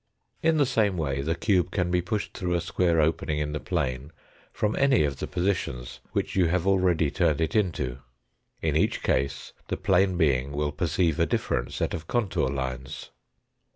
[0.41, 3.59] In the same way the cube can be pushed through a square opening in the
[3.59, 4.11] plane
[4.51, 7.99] from any of the positions which you have already turned it into.
[8.63, 13.11] In each case the plane being will perceive a different set of contour lines.